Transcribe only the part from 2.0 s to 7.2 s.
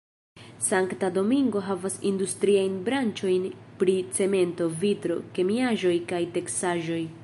industriajn branĉojn pri cemento, vitro, kemiaĵoj kaj teksaĵoj.